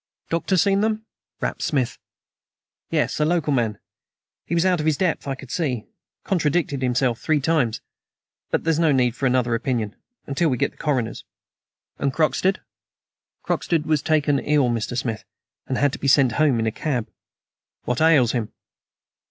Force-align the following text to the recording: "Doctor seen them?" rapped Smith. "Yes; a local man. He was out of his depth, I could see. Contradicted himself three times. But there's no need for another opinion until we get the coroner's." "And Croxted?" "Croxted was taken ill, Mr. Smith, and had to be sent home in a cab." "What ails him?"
"Doctor 0.31 0.57
seen 0.57 0.81
them?" 0.81 1.05
rapped 1.41 1.61
Smith. 1.61 1.99
"Yes; 2.89 3.19
a 3.19 3.23
local 3.23 3.53
man. 3.53 3.77
He 4.47 4.55
was 4.55 4.65
out 4.65 4.79
of 4.79 4.87
his 4.87 4.97
depth, 4.97 5.27
I 5.27 5.35
could 5.35 5.51
see. 5.51 5.85
Contradicted 6.23 6.81
himself 6.81 7.21
three 7.21 7.39
times. 7.39 7.81
But 8.49 8.63
there's 8.63 8.79
no 8.79 8.91
need 8.91 9.15
for 9.15 9.27
another 9.27 9.53
opinion 9.53 9.95
until 10.25 10.49
we 10.49 10.57
get 10.57 10.71
the 10.71 10.77
coroner's." 10.77 11.23
"And 11.99 12.11
Croxted?" 12.11 12.61
"Croxted 13.43 13.85
was 13.85 14.01
taken 14.01 14.39
ill, 14.39 14.69
Mr. 14.71 14.97
Smith, 14.97 15.23
and 15.67 15.77
had 15.77 15.93
to 15.93 15.99
be 15.99 16.07
sent 16.07 16.31
home 16.31 16.57
in 16.59 16.65
a 16.65 16.71
cab." 16.71 17.07
"What 17.83 18.01
ails 18.01 18.31
him?" 18.31 18.51